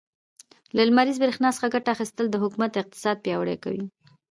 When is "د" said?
2.29-2.35